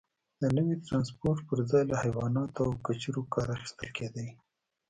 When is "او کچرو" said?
2.65-3.21